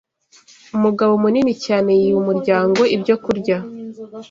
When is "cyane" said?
1.65-1.89